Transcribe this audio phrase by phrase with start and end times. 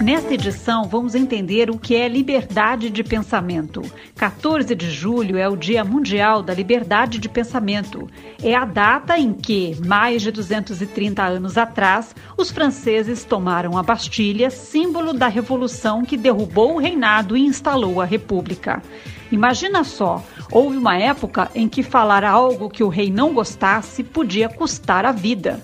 [0.00, 3.82] Nesta edição, vamos entender o que é liberdade de pensamento.
[4.16, 8.08] 14 de julho é o Dia Mundial da Liberdade de Pensamento.
[8.42, 14.48] É a data em que, mais de 230 anos atrás, os franceses tomaram a Bastilha,
[14.48, 18.82] símbolo da revolução que derrubou o reinado e instalou a República.
[19.30, 24.48] Imagina só, houve uma época em que falar algo que o rei não gostasse podia
[24.48, 25.60] custar a vida.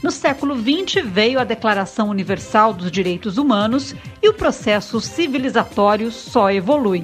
[0.00, 6.52] No século XX veio a Declaração Universal dos Direitos Humanos e o processo civilizatório só
[6.52, 7.02] evolui.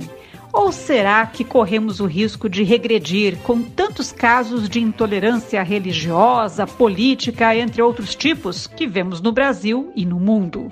[0.52, 7.56] Ou será que corremos o risco de regredir com tantos casos de intolerância religiosa, política,
[7.56, 10.70] entre outros tipos, que vemos no Brasil e no mundo?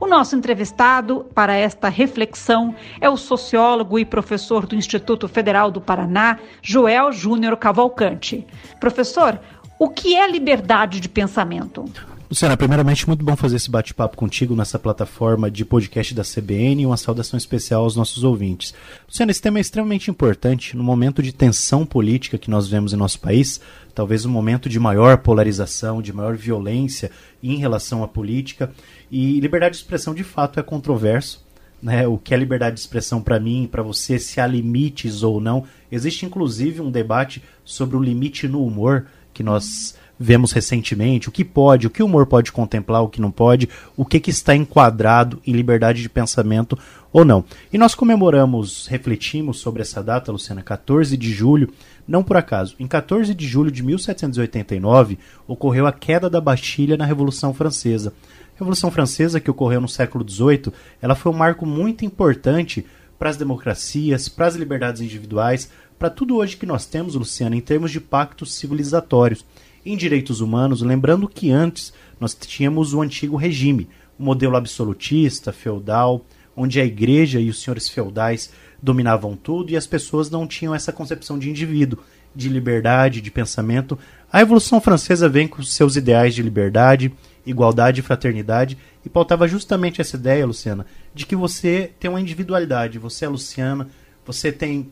[0.00, 5.78] O nosso entrevistado para esta reflexão é o sociólogo e professor do Instituto Federal do
[5.78, 8.46] Paraná, Joel Júnior Cavalcante.
[8.80, 9.38] Professor,
[9.80, 11.86] o que é liberdade de pensamento?
[12.28, 16.86] Luciana, primeiramente, muito bom fazer esse bate-papo contigo nessa plataforma de podcast da CBN e
[16.86, 18.74] uma saudação especial aos nossos ouvintes.
[19.08, 22.96] Luciana, esse tema é extremamente importante no momento de tensão política que nós vemos em
[22.96, 23.58] nosso país,
[23.94, 27.10] talvez um momento de maior polarização, de maior violência
[27.42, 28.70] em relação à política.
[29.10, 31.48] E liberdade de expressão, de fato, é controverso.
[31.82, 35.40] Né, o que é liberdade de expressão para mim, para você, se há limites ou
[35.40, 35.64] não.
[35.90, 39.06] Existe inclusive um debate sobre o limite no humor
[39.40, 43.22] que nós vemos recentemente, o que pode, o que o humor pode contemplar, o que
[43.22, 46.78] não pode, o que, que está enquadrado em liberdade de pensamento
[47.10, 47.42] ou não.
[47.72, 51.72] E nós comemoramos, refletimos sobre essa data, Luciana, 14 de julho,
[52.06, 52.76] não por acaso.
[52.78, 58.12] Em 14 de julho de 1789 ocorreu a queda da Bastilha na Revolução Francesa.
[58.56, 62.84] A Revolução Francesa, que ocorreu no século XVIII, ela foi um marco muito importante
[63.18, 67.60] para as democracias, para as liberdades individuais, para tudo hoje que nós temos, Luciana, em
[67.60, 69.44] termos de pactos civilizatórios.
[69.84, 73.86] Em direitos humanos, lembrando que antes nós tínhamos o antigo regime,
[74.18, 76.24] o modelo absolutista, feudal,
[76.56, 78.50] onde a igreja e os senhores feudais
[78.82, 81.98] dominavam tudo e as pessoas não tinham essa concepção de indivíduo,
[82.34, 83.98] de liberdade, de pensamento.
[84.32, 87.12] A Revolução Francesa vem com seus ideais de liberdade,
[87.44, 92.98] igualdade e fraternidade e pautava justamente essa ideia, Luciana, de que você tem uma individualidade,
[92.98, 93.86] você é Luciana,
[94.24, 94.90] você tem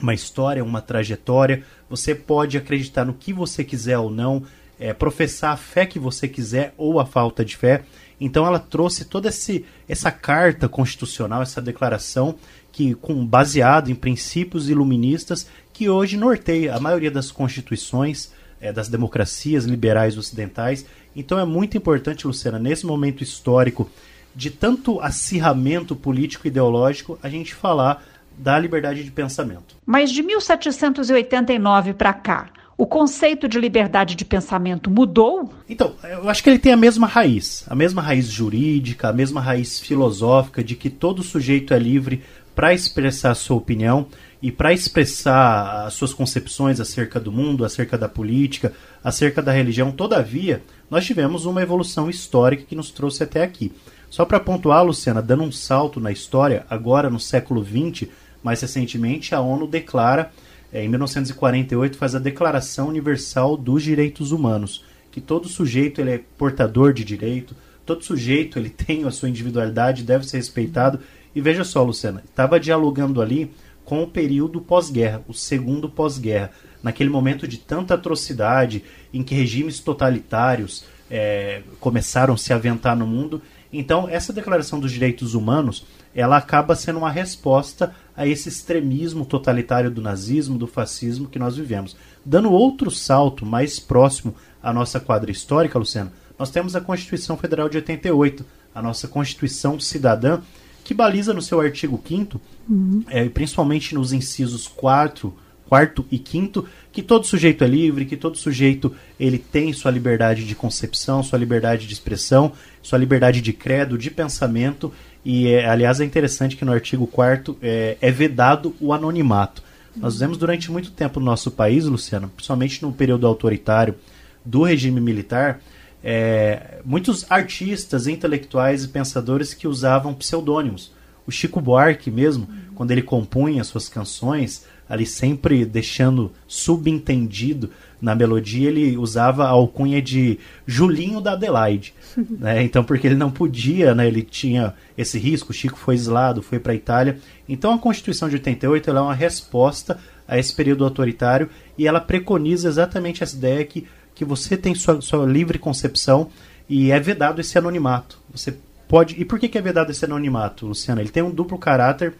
[0.00, 1.62] uma história, uma trajetória.
[1.88, 4.42] Você pode acreditar no que você quiser ou não,
[4.78, 7.82] é, professar a fé que você quiser ou a falta de fé.
[8.20, 12.36] Então ela trouxe toda esse, essa carta constitucional, essa declaração
[12.72, 18.30] que com baseado em princípios iluministas que hoje norteia a maioria das constituições
[18.60, 20.84] é, das democracias liberais ocidentais.
[21.14, 23.90] Então é muito importante, Luciana, nesse momento histórico
[24.34, 28.04] de tanto acirramento político e ideológico, a gente falar
[28.38, 29.76] da liberdade de pensamento.
[29.84, 35.50] Mas de 1789 para cá, o conceito de liberdade de pensamento mudou?
[35.68, 39.40] Então, eu acho que ele tem a mesma raiz, a mesma raiz jurídica, a mesma
[39.40, 42.22] raiz filosófica de que todo sujeito é livre
[42.54, 44.06] para expressar a sua opinião
[44.42, 49.90] e para expressar as suas concepções acerca do mundo, acerca da política, acerca da religião.
[49.90, 53.72] Todavia, nós tivemos uma evolução histórica que nos trouxe até aqui.
[54.08, 58.08] Só para pontuar, Luciana, dando um salto na história, agora no século XX,
[58.42, 60.30] mais recentemente, a ONU declara,
[60.72, 66.20] é, em 1948, faz a Declaração Universal dos Direitos Humanos, que todo sujeito ele é
[66.36, 67.54] portador de direito,
[67.84, 71.00] todo sujeito ele tem a sua individualidade, deve ser respeitado.
[71.34, 73.50] E veja só, Luciana, estava dialogando ali
[73.84, 76.50] com o período pós-guerra, o segundo pós-guerra,
[76.82, 78.82] naquele momento de tanta atrocidade,
[79.12, 83.40] em que regimes totalitários é, começaram a se aventar no mundo.
[83.72, 85.86] Então, essa Declaração dos Direitos Humanos,
[86.16, 91.56] ela acaba sendo uma resposta a esse extremismo totalitário do nazismo, do fascismo que nós
[91.56, 91.94] vivemos.
[92.24, 97.68] Dando outro salto mais próximo à nossa quadra histórica, Luciano, nós temos a Constituição Federal
[97.68, 100.40] de 88, a nossa Constituição Cidadã,
[100.82, 103.04] que baliza no seu artigo 5 uhum.
[103.08, 105.34] é, principalmente nos incisos 4,
[105.68, 110.46] quarto e quinto, que todo sujeito é livre, que todo sujeito ele tem sua liberdade
[110.46, 114.92] de concepção, sua liberdade de expressão, sua liberdade de credo, de pensamento
[115.28, 119.60] e, é, aliás, é interessante que no artigo 4 é, é vedado o anonimato.
[119.96, 123.96] Nós vemos durante muito tempo no nosso país, Luciano, principalmente no período autoritário
[124.44, 125.60] do regime militar,
[126.04, 130.92] é, muitos artistas, intelectuais e pensadores que usavam pseudônimos.
[131.26, 138.68] O Chico Buarque mesmo, quando ele compunha suas canções, ali sempre deixando subentendido na melodia,
[138.68, 141.94] ele usava a alcunha de Julinho da Adelaide.
[142.16, 142.62] né?
[142.62, 144.06] Então, porque ele não podia, né?
[144.06, 147.18] ele tinha esse risco, o Chico foi exilado, foi para a Itália.
[147.48, 149.98] Então, a Constituição de 88 é uma resposta
[150.28, 151.48] a esse período autoritário
[151.78, 156.28] e ela preconiza exatamente essa ideia que, que você tem sua, sua livre concepção
[156.68, 158.18] e é vedado esse anonimato.
[158.30, 158.56] Você
[158.88, 159.20] pode.
[159.20, 161.00] E por que, que é vedado esse anonimato, Luciana?
[161.00, 162.14] Ele tem um duplo caráter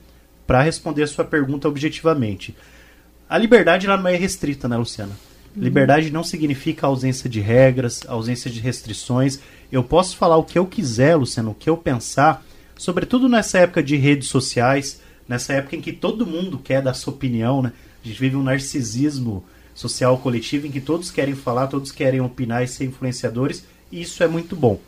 [0.47, 2.55] para responder a sua pergunta objetivamente.
[3.29, 5.13] A liberdade ela não é restrita, né, Luciana?
[5.57, 5.63] Uhum.
[5.63, 9.41] Liberdade não significa ausência de regras, ausência de restrições.
[9.73, 12.45] Eu posso falar o que eu quiser, Luciano, o que eu pensar,
[12.77, 17.13] sobretudo nessa época de redes sociais, nessa época em que todo mundo quer dar sua
[17.13, 17.73] opinião, né?
[18.05, 19.45] A gente vive um narcisismo
[19.75, 24.23] social coletivo em que todos querem falar, todos querem opinar e ser influenciadores, e isso
[24.23, 24.81] é muito bom.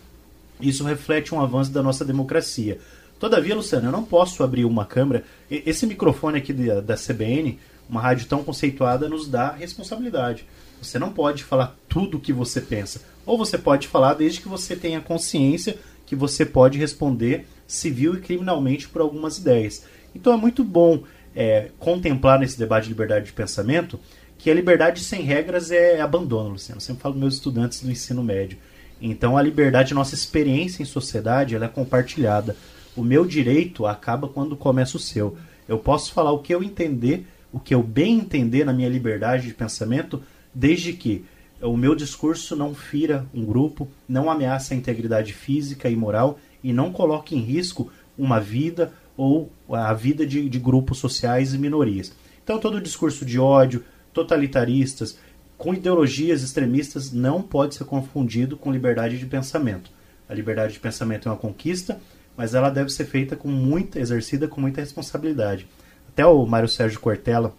[0.60, 2.78] Isso reflete um avanço da nossa democracia.
[3.19, 5.25] Todavia, Luciano, eu não posso abrir uma câmera.
[5.50, 10.44] Esse microfone aqui da, CBN, uma rádio tão conceituada, nos dá responsabilidade.
[10.81, 13.03] Você não pode falar tudo o que você pensa.
[13.26, 15.76] Ou você pode falar desde que você tenha consciência
[16.06, 19.85] que você pode responder civil e criminalmente por algumas ideias.
[20.15, 21.03] Então é muito bom
[21.37, 24.00] é, contemplar nesse debate de liberdade de pensamento
[24.38, 26.76] que a liberdade sem regras é abandono, Luciano.
[26.76, 28.56] Eu sempre falo meus estudantes do ensino médio.
[29.03, 32.56] Então a liberdade, nossa experiência em sociedade, ela é compartilhada.
[32.99, 35.37] O meu direito acaba quando começa o seu.
[35.69, 39.47] Eu posso falar o que eu entender, o que eu bem entender na minha liberdade
[39.47, 40.21] de pensamento,
[40.53, 41.25] desde que
[41.62, 46.73] o meu discurso não fira um grupo, não ameaça a integridade física e moral e
[46.73, 52.12] não coloque em risco uma vida ou a vida de, de grupos sociais e minorias.
[52.43, 55.17] Então todo discurso de ódio, totalitaristas,
[55.56, 59.89] com ideologias extremistas não pode ser confundido com liberdade de pensamento.
[60.29, 62.01] A liberdade de pensamento é uma conquista,
[62.38, 65.67] mas ela deve ser feita com muita, exercida com muita responsabilidade.
[66.08, 67.52] Até o Mário Sérgio Cortella,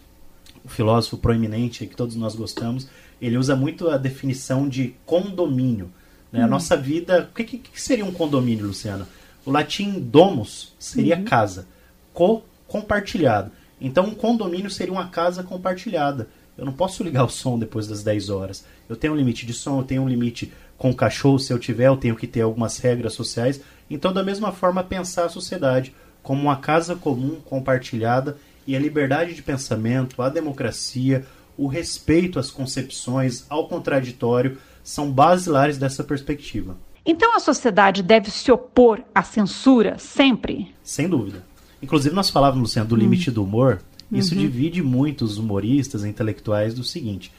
[0.63, 2.87] o filósofo proeminente que todos nós gostamos,
[3.21, 5.91] ele usa muito a definição de condomínio.
[6.31, 6.41] Né?
[6.41, 7.29] A nossa vida.
[7.29, 9.05] O que, que, seria um condomínio, Luciana?
[9.45, 11.25] O latim domus seria uhum.
[11.25, 11.67] casa,
[12.13, 13.51] co compartilhado.
[13.81, 16.29] Então, um condomínio seria uma casa compartilhada.
[16.59, 18.65] Eu não posso ligar o som depois das 10 horas.
[18.87, 21.57] Eu tenho um limite de som, eu tenho um limite com o cachorro, se eu
[21.57, 23.61] tiver, eu tenho que ter algumas regras sociais.
[23.89, 29.33] Então, da mesma forma, pensar a sociedade como uma casa comum compartilhada e a liberdade
[29.33, 31.25] de pensamento, a democracia,
[31.57, 36.75] o respeito às concepções, ao contraditório, são basilares dessa perspectiva.
[37.05, 40.73] Então a sociedade deve se opor à censura sempre?
[40.83, 41.43] Sem dúvida.
[41.81, 42.99] Inclusive, nós falávamos, Luciano, do hum.
[42.99, 43.81] limite do humor.
[44.11, 44.41] Isso uhum.
[44.41, 47.31] divide muito os humoristas, intelectuais do seguinte: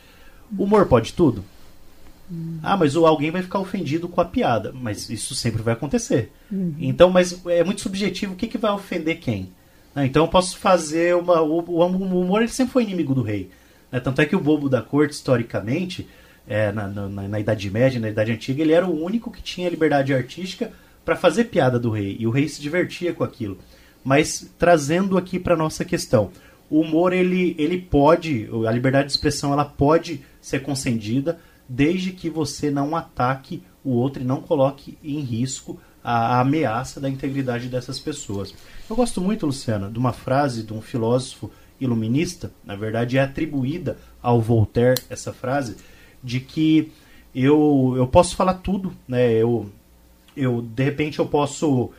[0.57, 1.45] humor pode tudo?
[2.31, 2.61] Uhum.
[2.63, 4.73] Ah, mas alguém vai ficar ofendido com a piada.
[4.73, 6.33] Mas isso sempre vai acontecer.
[6.51, 6.75] Uhum.
[6.79, 9.51] Então, mas é muito subjetivo o que, que vai ofender quem.
[9.95, 11.43] Ah, então eu posso fazer uma.
[11.43, 13.51] O, o, humor ele sempre foi inimigo do rei.
[13.91, 13.99] Né?
[13.99, 16.07] Tanto é que o bobo da corte, historicamente,
[16.47, 19.69] é, na, na, na, Idade Média, na Idade Antiga, ele era o único que tinha
[19.69, 20.71] liberdade artística
[21.05, 22.17] para fazer piada do rei.
[22.21, 23.59] E o rei se divertia com aquilo.
[24.05, 26.31] Mas trazendo aqui para nossa questão
[26.71, 32.31] o humor ele, ele pode, a liberdade de expressão ela pode ser concedida desde que
[32.31, 37.69] você não ataque o outro e não coloque em risco a, a ameaça da integridade
[37.69, 38.55] dessas pessoas.
[38.89, 41.51] Eu gosto muito, Luciana, de uma frase de um filósofo
[41.81, 45.77] iluminista, na verdade é atribuída ao Voltaire essa frase,
[46.23, 46.93] de que
[47.35, 49.33] eu, eu posso falar tudo, né?
[49.33, 49.71] Eu,
[50.37, 51.91] eu de repente eu posso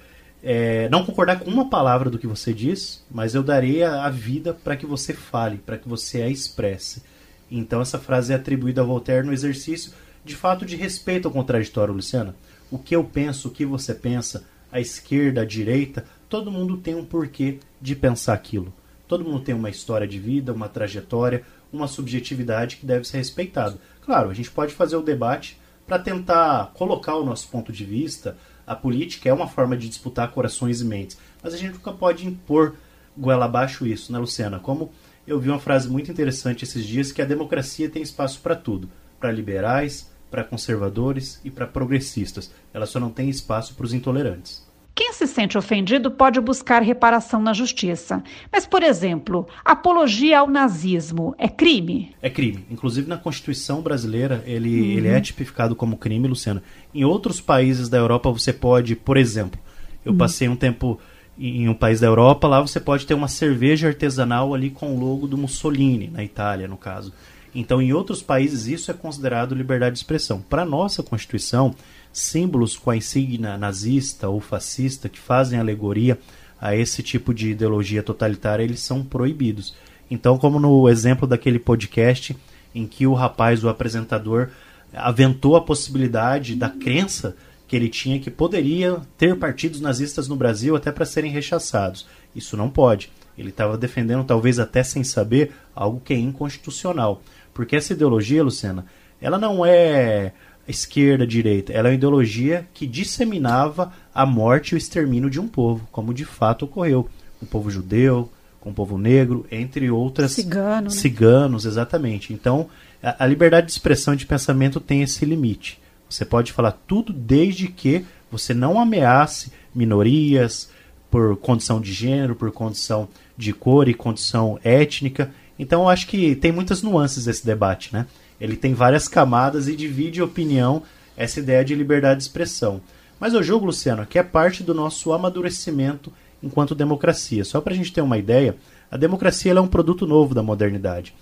[0.44, 4.10] é, não concordar com uma palavra do que você diz, mas eu darei a, a
[4.10, 7.04] vida para que você fale, para que você a expresse.
[7.50, 9.92] Então essa frase é atribuída a Voltaire no exercício
[10.24, 12.36] de fato de respeito ao contraditório, Luciana.
[12.70, 16.96] O que eu penso, o que você pensa, a esquerda, a direita, todo mundo tem
[16.96, 18.74] um porquê de pensar aquilo.
[19.08, 23.78] Todo mundo tem uma história de vida, uma trajetória, uma subjetividade que deve ser respeitada.
[24.06, 28.38] Claro, a gente pode fazer o debate para tentar colocar o nosso ponto de vista,
[28.72, 32.26] a política é uma forma de disputar corações e mentes, mas a gente nunca pode
[32.26, 32.76] impor
[33.18, 34.60] goela abaixo isso, né, Luciana?
[34.60, 34.90] Como
[35.28, 38.90] eu vi uma frase muito interessante esses dias que a democracia tem espaço para tudo,
[39.20, 42.50] para liberais, para conservadores e para progressistas.
[42.74, 44.66] Ela só não tem espaço para os intolerantes.
[45.02, 48.24] Quem se sente ofendido pode buscar reparação na justiça.
[48.52, 52.16] Mas, por exemplo, apologia ao nazismo é crime?
[52.22, 52.64] É crime.
[52.70, 54.98] Inclusive na Constituição brasileira ele, uhum.
[55.00, 56.62] ele é tipificado como crime, Luciana.
[56.94, 59.60] Em outros países da Europa você pode, por exemplo,
[60.06, 60.20] eu uhum.
[60.20, 61.00] passei um tempo
[61.36, 65.00] em um país da Europa, lá você pode ter uma cerveja artesanal ali com o
[65.00, 67.12] logo do Mussolini, na Itália, no caso.
[67.56, 70.42] Então, em outros países, isso é considerado liberdade de expressão.
[70.48, 71.74] Para a nossa Constituição,
[72.12, 76.20] símbolos com a insígnia nazista ou fascista que fazem alegoria
[76.60, 79.74] a esse tipo de ideologia totalitária, eles são proibidos.
[80.10, 82.36] Então, como no exemplo daquele podcast
[82.76, 84.50] em que o rapaz, o apresentador,
[84.94, 87.36] aventou a possibilidade da crença
[87.68, 92.06] que ele tinha que poderia ter partidos nazistas no Brasil até para serem rechaçados.
[92.36, 93.10] Isso não pode.
[93.38, 97.22] Ele estava defendendo, talvez até sem saber, algo que é inconstitucional.
[97.54, 98.86] Porque essa ideologia, Luciana,
[99.22, 100.34] ela não é
[100.68, 101.74] esquerda, direita.
[101.74, 106.14] Ela é uma ideologia que disseminava a morte e o extermínio de um povo, como
[106.14, 110.34] de fato ocorreu com o povo judeu, com o povo negro, entre outras.
[110.34, 110.90] Cigano, né?
[110.90, 112.32] Ciganos, exatamente.
[112.32, 112.70] Então,
[113.02, 115.82] a, a liberdade de expressão e de pensamento tem esse limite.
[116.10, 120.70] Você pode falar tudo desde que você não ameace minorias
[121.10, 125.32] por condição de gênero, por condição de cor e condição étnica.
[125.58, 128.08] Então eu acho que tem muitas nuances esse debate, né?
[128.42, 130.82] Ele tem várias camadas e divide opinião
[131.16, 132.82] essa ideia de liberdade de expressão.
[133.20, 137.46] Mas eu julgo, Luciano, que é parte do nosso amadurecimento enquanto democracia.
[137.46, 138.56] Só para a gente ter uma ideia,
[138.90, 141.14] a democracia é um produto novo da modernidade.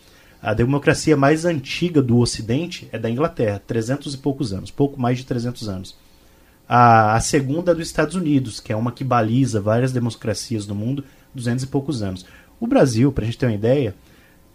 [0.42, 5.18] A democracia mais antiga do Ocidente é da Inglaterra, 300 e poucos anos, pouco mais
[5.18, 5.98] de 300 anos.
[6.70, 10.74] A, a segunda é dos Estados Unidos, que é uma que baliza várias democracias no
[10.74, 11.04] mundo,
[11.36, 12.26] 200 e poucos anos.
[12.62, 13.94] O Brasil, para a gente ter uma ideia,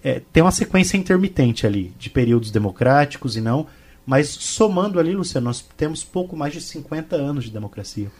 [0.04, 3.66] é, tem uma sequência intermitente ali, de períodos democráticos e não,
[4.04, 8.12] mas somando ali, Luciano, nós temos pouco mais de 50 anos de democracia.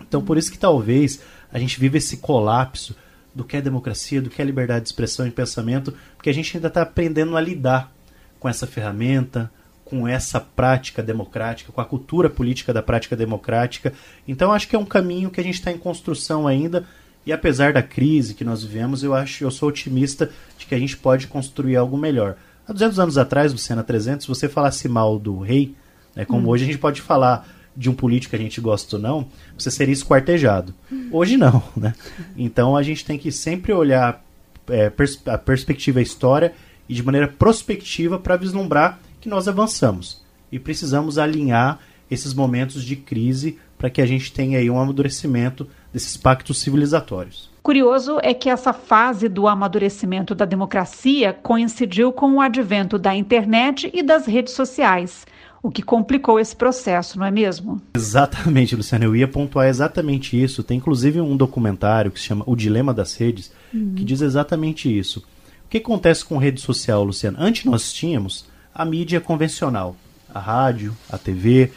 [0.00, 1.20] Então, por isso que talvez
[1.52, 2.96] a gente vive esse colapso
[3.32, 6.56] do que é democracia, do que é liberdade de expressão e pensamento, porque a gente
[6.56, 7.92] ainda está aprendendo a lidar
[8.40, 9.48] com essa ferramenta,
[9.84, 13.92] com essa prática democrática, com a cultura política da prática democrática.
[14.26, 16.84] Então acho que é um caminho que a gente está em construção ainda.
[17.24, 20.78] E apesar da crise que nós vivemos, eu acho, eu sou otimista de que a
[20.78, 22.36] gente pode construir algo melhor.
[22.66, 25.74] Há 200 anos atrás, Luciana 300, se você falasse mal do rei,
[26.14, 26.50] né, como hum.
[26.50, 29.26] hoje a gente pode falar de um político que a gente gosta ou não,
[29.56, 30.74] você seria esquartejado.
[31.10, 31.94] Hoje não, né?
[32.36, 34.22] Então a gente tem que sempre olhar
[34.68, 36.52] é, pers a perspectiva a história
[36.88, 42.94] e de maneira prospectiva para vislumbrar que nós avançamos e precisamos alinhar esses momentos de
[42.94, 47.50] crise para que a gente tenha aí um amadurecimento desses pactos civilizatórios.
[47.64, 53.90] Curioso é que essa fase do amadurecimento da democracia coincidiu com o advento da internet
[53.92, 55.26] e das redes sociais
[55.60, 57.82] o que complicou esse processo, não é mesmo?
[57.94, 59.04] Exatamente, Luciana.
[59.04, 60.62] Eu ia pontuar exatamente isso.
[60.62, 63.94] Tem inclusive um documentário que se chama O Dilema das Redes, uhum.
[63.96, 65.20] que diz exatamente isso.
[65.64, 67.38] O que acontece com rede social, Luciana?
[67.40, 69.96] Antes nós tínhamos a mídia convencional,
[70.32, 71.70] a rádio, a TV,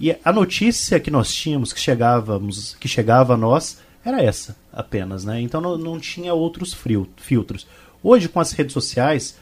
[0.00, 5.24] e a notícia que nós tínhamos, que, chegávamos, que chegava a nós, era essa apenas,
[5.24, 5.40] né?
[5.40, 6.76] Então não, não tinha outros
[7.16, 7.66] filtros.
[8.02, 9.36] Hoje, com as redes sociais,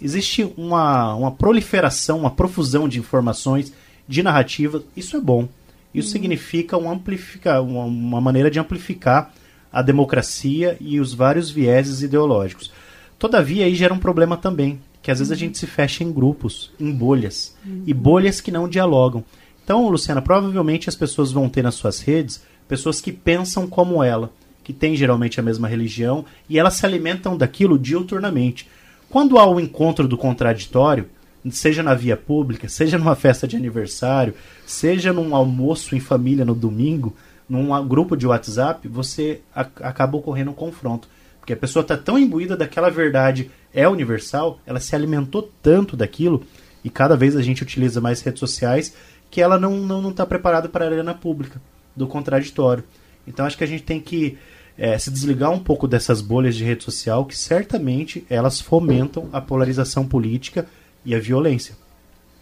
[0.00, 3.72] existe uma, uma proliferação, uma profusão de informações,
[4.06, 4.82] de narrativa.
[4.94, 5.48] Isso é bom.
[5.94, 6.12] Isso uhum.
[6.12, 9.32] significa um amplificar, uma, uma maneira de amplificar
[9.72, 12.70] a democracia e os vários vieses ideológicos.
[13.18, 16.72] Todavia, aí gera um problema também, que às vezes a gente se fecha em grupos,
[16.78, 17.82] em bolhas, uhum.
[17.86, 19.24] e bolhas que não dialogam.
[19.64, 24.30] Então, Luciana, provavelmente as pessoas vão ter nas suas redes pessoas que pensam como ela,
[24.62, 28.68] que têm geralmente a mesma religião, e elas se alimentam daquilo diuturnamente.
[29.10, 31.06] Quando há o encontro do contraditório,
[31.50, 34.34] seja na via pública, seja numa festa de aniversário,
[34.66, 37.14] seja num almoço em família no domingo,
[37.48, 41.08] num grupo de WhatsApp, você acaba ocorrendo um confronto.
[41.38, 46.42] Porque a pessoa está tão imbuída daquela verdade é universal, ela se alimentou tanto daquilo,
[46.82, 48.94] e cada vez a gente utiliza mais redes sociais,
[49.34, 51.60] que ela não está não, não tá preparada para a arena pública
[51.96, 52.84] do contraditório.
[53.26, 54.38] Então acho que a gente tem que
[54.78, 59.40] é, se desligar um pouco dessas bolhas de rede social que certamente elas fomentam a
[59.40, 60.68] polarização política
[61.04, 61.74] e a violência.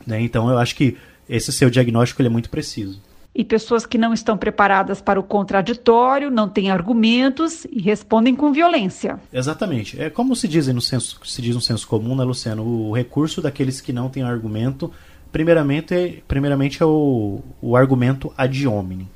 [0.07, 0.21] Né?
[0.21, 3.01] Então eu acho que esse seu diagnóstico ele é muito preciso.
[3.35, 8.53] E pessoas que não estão preparadas para o contraditório, não têm argumentos e respondem com
[8.53, 9.19] violência.
[9.33, 9.99] Exatamente.
[9.99, 12.63] É como se diz no senso, se diz no senso comum, né, Luciano?
[12.63, 14.93] O recurso daqueles que não têm argumento,
[15.33, 19.09] primeiramente, é, primeiramente é o, o argumento ad hominem.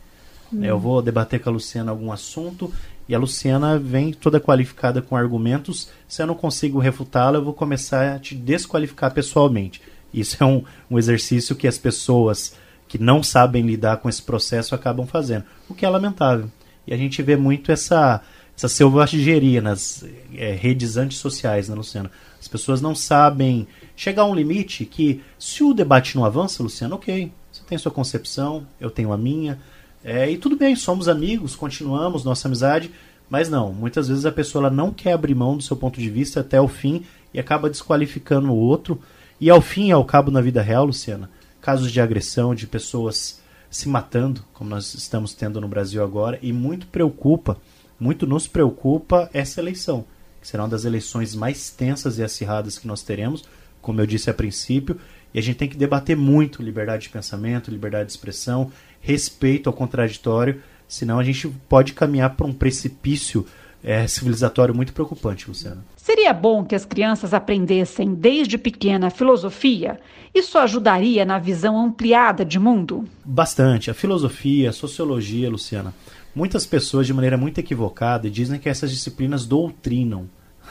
[0.53, 0.65] Hum.
[0.65, 2.73] Eu vou debater com a Luciana algum assunto
[3.09, 5.91] e a Luciana vem toda qualificada com argumentos.
[6.09, 9.81] Se eu não consigo refutá-la, eu vou começar a te desqualificar pessoalmente.
[10.13, 12.57] Isso é um, um exercício que as pessoas
[12.89, 16.51] que não sabem lidar com esse processo acabam fazendo, o que é lamentável.
[16.87, 18.23] E a gente vê muito essa,
[18.57, 20.05] essa selvageria nas
[20.35, 22.11] é, redes antissociais, né, Luciana?
[22.41, 23.67] As pessoas não sabem
[23.97, 27.91] chegar a um limite que, se o debate não avança, Luciana, ok, você tem sua
[27.91, 29.59] concepção, eu tenho a minha,
[30.05, 32.93] é, e tudo bem, somos amigos, continuamos nossa amizade,
[33.29, 36.41] mas não, muitas vezes a pessoa não quer abrir mão do seu ponto de vista
[36.41, 39.01] até o fim e acaba desqualificando o outro.
[39.41, 41.29] E ao fim e ao cabo na vida real, Luciana,
[41.61, 46.53] casos de agressão, de pessoas se matando, como nós estamos tendo no Brasil agora, e
[46.53, 47.57] muito preocupa,
[47.99, 50.05] muito nos preocupa essa eleição,
[50.41, 53.43] que será uma das eleições mais tensas e acirradas que nós teremos,
[53.87, 54.99] como eu disse a princípio,
[55.33, 59.73] e a gente tem que debater muito liberdade de pensamento, liberdade de expressão, respeito ao
[59.73, 63.47] contraditório, senão a gente pode caminhar para um precipício
[63.85, 65.85] é, civilizatório muito preocupante, Luciana.
[65.97, 70.01] Seria bom que as crianças aprendessem desde pequena filosofia?
[70.35, 73.05] Isso ajudaria na visão ampliada de mundo?
[73.25, 73.89] Bastante.
[73.89, 75.95] A filosofia, a sociologia, Luciana.
[76.35, 80.29] Muitas pessoas, de maneira muito equivocada, dizem que essas disciplinas doutrinam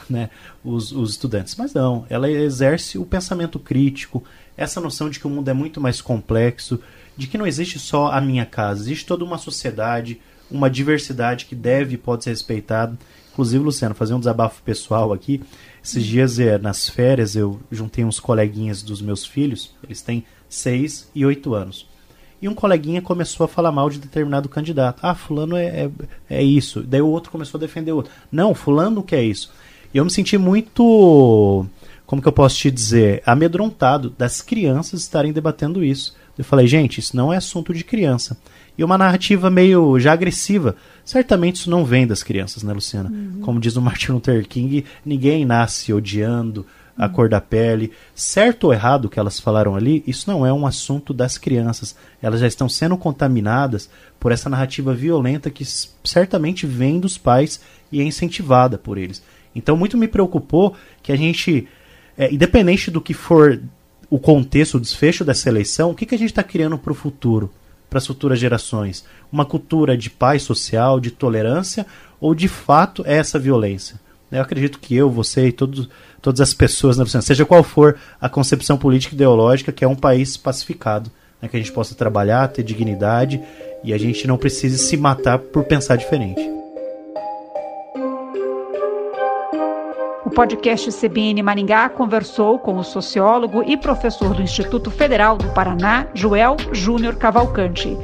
[0.08, 0.30] né,
[0.64, 1.54] os, os estudantes.
[1.56, 4.22] Mas não, ela exerce o pensamento crítico,
[4.56, 6.80] essa noção de que o mundo é muito mais complexo,
[7.16, 10.20] de que não existe só a minha casa, existe toda uma sociedade,
[10.50, 12.96] uma diversidade que deve e pode ser respeitada.
[13.32, 15.42] Inclusive, Luciano, fazer um desabafo pessoal aqui.
[15.84, 21.10] Esses dias, é, nas férias, eu juntei uns coleguinhas dos meus filhos, eles têm 6
[21.14, 21.86] e 8 anos.
[22.40, 25.00] E um coleguinha começou a falar mal de determinado candidato.
[25.02, 25.90] Ah, fulano é, é,
[26.28, 26.82] é isso.
[26.82, 28.12] Daí o outro começou a defender o outro.
[28.30, 29.52] Não, fulano que é isso.
[29.96, 31.64] E eu me senti muito,
[32.04, 36.14] como que eu posso te dizer, amedrontado das crianças estarem debatendo isso.
[36.36, 38.36] Eu falei, gente, isso não é assunto de criança
[38.76, 40.76] e uma narrativa meio já agressiva.
[41.02, 43.08] Certamente isso não vem das crianças, né, Luciana?
[43.08, 43.40] Uhum.
[43.40, 47.12] Como diz o Martin Luther King, ninguém nasce odiando a uhum.
[47.12, 47.90] cor da pele.
[48.14, 51.96] Certo ou errado que elas falaram ali, isso não é um assunto das crianças.
[52.20, 53.88] Elas já estão sendo contaminadas
[54.20, 55.64] por essa narrativa violenta que
[56.04, 59.22] certamente vem dos pais e é incentivada por eles.
[59.56, 61.66] Então, muito me preocupou que a gente,
[62.16, 63.60] é, independente do que for
[64.08, 66.94] o contexto, o desfecho dessa eleição, o que, que a gente está criando para o
[66.94, 67.50] futuro?
[67.88, 69.04] para as futuras gerações?
[69.30, 71.86] Uma cultura de paz social, de tolerância,
[72.20, 74.00] ou de fato é essa violência?
[74.30, 75.88] Eu acredito que eu, você e todos,
[76.20, 79.94] todas as pessoas, né, seja qual for a concepção política e ideológica, que é um
[79.94, 81.10] país pacificado,
[81.40, 83.40] né, que a gente possa trabalhar, ter dignidade
[83.84, 86.65] e a gente não precise se matar por pensar diferente.
[90.36, 96.58] Podcast CBN Maringá conversou com o sociólogo e professor do Instituto Federal do Paraná, Joel
[96.72, 97.96] Júnior Cavalcante.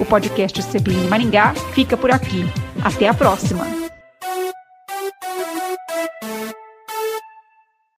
[0.00, 2.42] O podcast CBN Maringá fica por aqui.
[2.82, 3.77] Até a próxima!